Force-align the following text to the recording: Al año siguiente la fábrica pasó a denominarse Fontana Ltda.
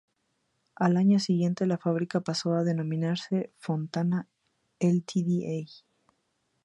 Al 0.73 0.97
año 0.97 1.19
siguiente 1.19 1.67
la 1.67 1.77
fábrica 1.77 2.21
pasó 2.21 2.53
a 2.53 2.63
denominarse 2.63 3.53
Fontana 3.59 4.27
Ltda. 4.79 5.63